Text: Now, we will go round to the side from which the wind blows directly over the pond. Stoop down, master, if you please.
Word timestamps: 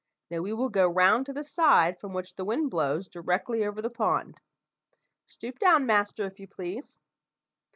Now, 0.31 0.39
we 0.39 0.51
will 0.51 0.69
go 0.69 0.87
round 0.87 1.27
to 1.27 1.33
the 1.33 1.43
side 1.43 1.99
from 1.99 2.11
which 2.11 2.33
the 2.35 2.43
wind 2.43 2.71
blows 2.71 3.07
directly 3.07 3.63
over 3.63 3.83
the 3.83 3.89
pond. 3.91 4.39
Stoop 5.27 5.59
down, 5.59 5.85
master, 5.85 6.25
if 6.25 6.39
you 6.39 6.47
please. 6.47 6.97